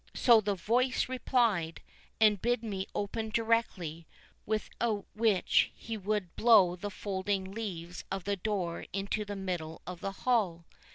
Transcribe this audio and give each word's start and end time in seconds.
So, 0.15 0.41
the 0.41 0.55
voice 0.55 1.07
replied, 1.07 1.83
and 2.19 2.41
bid 2.41 2.63
me 2.63 2.87
open 2.95 3.29
directly, 3.29 4.07
without 4.47 5.05
which 5.13 5.69
he 5.75 5.95
would 5.95 6.35
blow 6.35 6.75
the 6.75 6.89
folding 6.89 7.51
leaves 7.51 8.03
of 8.09 8.23
the 8.23 8.35
door 8.35 8.87
into 8.93 9.23
the 9.25 9.35
middle 9.35 9.83
of 9.85 9.99
the 10.01 10.11
hall. 10.25 10.65